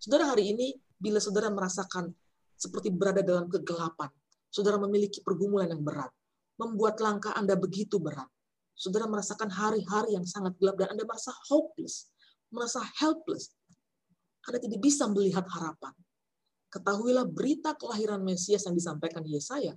[0.00, 2.08] Saudara hari ini, bila saudara merasakan
[2.56, 4.08] seperti berada dalam kegelapan,
[4.48, 6.08] saudara memiliki pergumulan yang berat,
[6.56, 8.24] membuat langkah Anda begitu berat,
[8.72, 12.08] saudara merasakan hari-hari yang sangat gelap dan Anda merasa hopeless,
[12.48, 13.52] merasa helpless,
[14.48, 15.92] Anda tidak bisa melihat harapan.
[16.72, 19.76] Ketahuilah berita kelahiran Mesias yang disampaikan Yesaya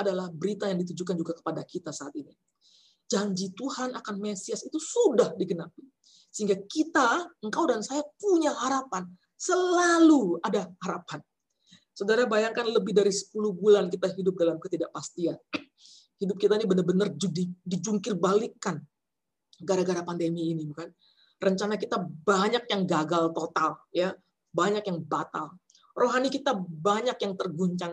[0.00, 2.32] adalah berita yang ditujukan juga kepada kita saat ini.
[3.08, 5.84] Janji Tuhan akan Mesias itu sudah digenapi.
[6.32, 9.04] Sehingga kita, engkau dan saya punya harapan.
[9.36, 11.20] Selalu ada harapan.
[11.92, 15.36] Saudara bayangkan lebih dari 10 bulan kita hidup dalam ketidakpastian.
[16.16, 17.12] Hidup kita ini benar-benar
[17.68, 18.80] dijungkir balikkan
[19.60, 20.88] gara-gara pandemi ini, bukan?
[21.36, 24.14] Rencana kita banyak yang gagal total, ya,
[24.54, 25.58] banyak yang batal.
[25.92, 27.92] Rohani kita banyak yang terguncang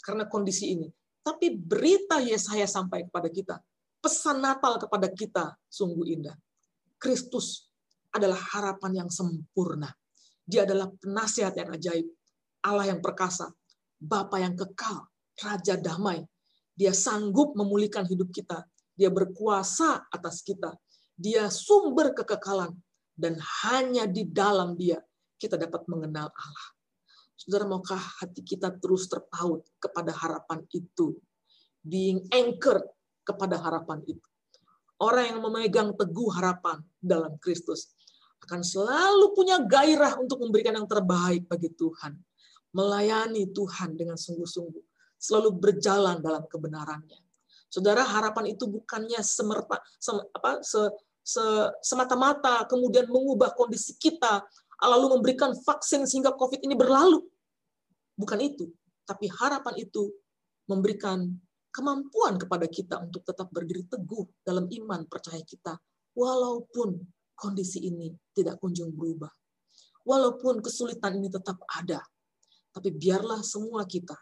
[0.00, 0.88] karena kondisi ini.
[1.20, 3.56] Tapi berita Yesaya sampai kepada kita,
[4.04, 6.36] pesan Natal kepada kita sungguh indah.
[7.00, 7.72] Kristus
[8.12, 9.88] adalah harapan yang sempurna.
[10.44, 12.04] Dia adalah penasihat yang ajaib,
[12.60, 13.48] Allah yang perkasa,
[13.96, 15.08] Bapa yang kekal,
[15.40, 16.20] Raja damai.
[16.76, 18.68] Dia sanggup memulihkan hidup kita.
[18.92, 20.76] Dia berkuasa atas kita.
[21.16, 22.76] Dia sumber kekekalan.
[23.14, 24.98] Dan hanya di dalam dia
[25.38, 26.68] kita dapat mengenal Allah.
[27.38, 31.14] Saudara, maukah hati kita terus terpaut kepada harapan itu?
[31.84, 32.93] Being anchored
[33.24, 34.28] kepada harapan itu.
[35.00, 37.90] Orang yang memegang teguh harapan dalam Kristus
[38.46, 42.14] akan selalu punya gairah untuk memberikan yang terbaik bagi Tuhan,
[42.76, 44.84] melayani Tuhan dengan sungguh-sungguh,
[45.16, 47.18] selalu berjalan dalam kebenarannya.
[47.72, 50.78] Saudara, harapan itu bukannya semerta, sem, apa, se,
[51.26, 51.42] se,
[51.82, 54.46] semata-mata kemudian mengubah kondisi kita,
[54.78, 57.24] lalu memberikan vaksin sehingga COVID ini berlalu.
[58.14, 58.70] Bukan itu.
[59.08, 60.12] Tapi harapan itu
[60.70, 61.28] memberikan
[61.74, 65.74] kemampuan kepada kita untuk tetap berdiri teguh dalam iman percaya kita,
[66.14, 67.02] walaupun
[67.34, 69.30] kondisi ini tidak kunjung berubah.
[70.06, 71.98] Walaupun kesulitan ini tetap ada,
[72.70, 74.14] tapi biarlah semua kita,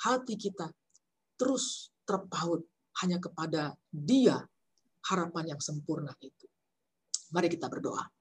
[0.00, 0.72] hati kita,
[1.36, 2.64] terus terpaut
[3.04, 4.40] hanya kepada Dia,
[5.12, 6.48] harapan yang sempurna itu.
[7.34, 8.15] Mari kita berdoa.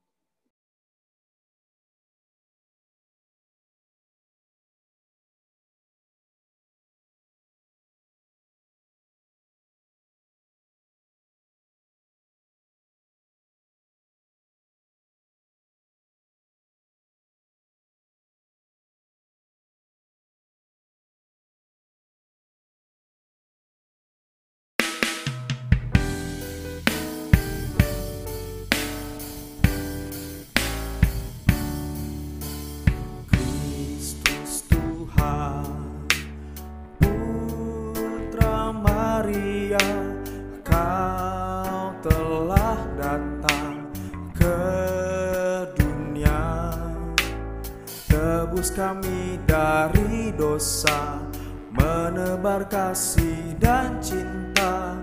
[52.45, 54.93] kabar kasih dan cinta.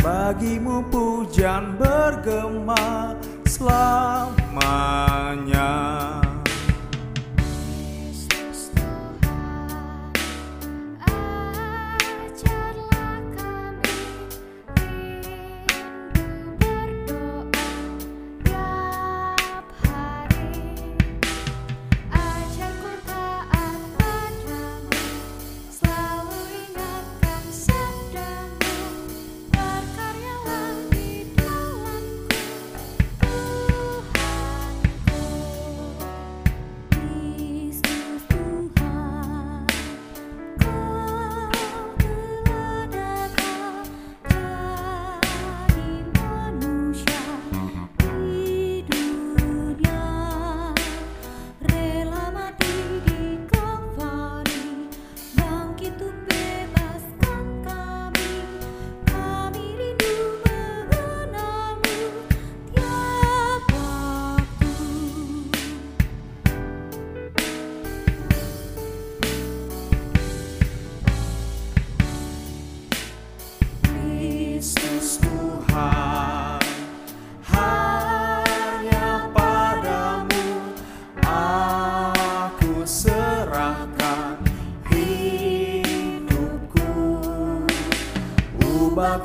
[0.00, 3.12] Bagimu pujian bergema
[3.44, 5.04] selama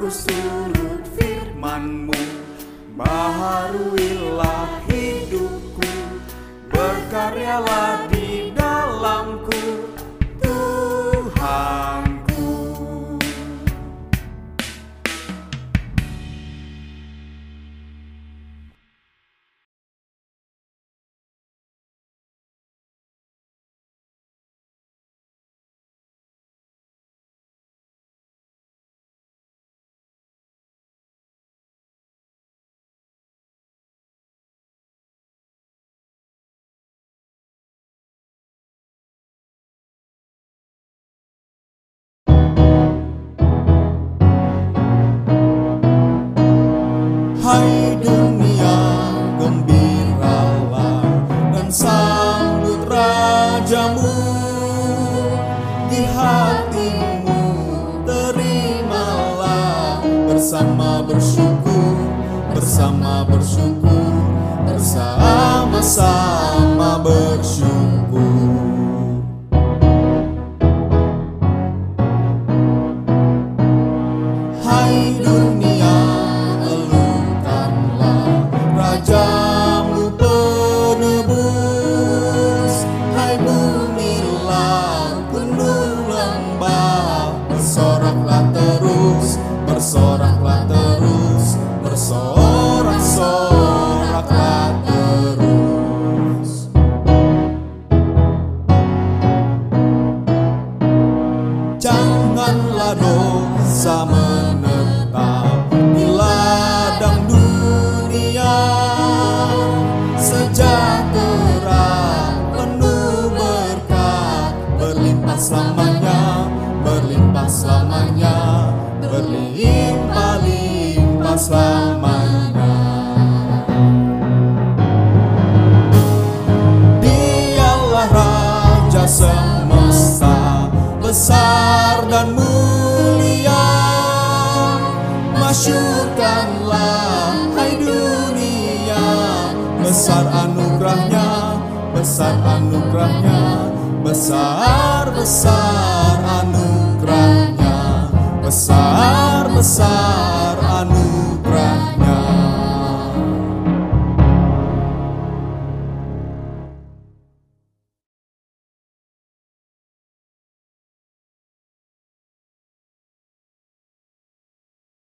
[0.01, 0.60] pursue